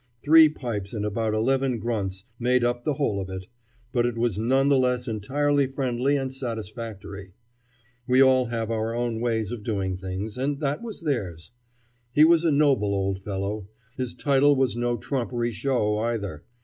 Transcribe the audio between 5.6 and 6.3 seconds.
friendly